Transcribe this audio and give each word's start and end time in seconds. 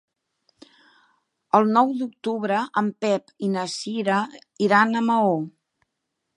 El 1.59 1.69
nou 1.75 1.91
d'octubre 1.99 2.63
en 2.83 2.91
Pep 3.05 3.31
i 3.49 3.53
na 3.59 3.69
Cira 3.77 4.17
iran 4.69 5.01
a 5.03 5.07
Maó. 5.13 5.41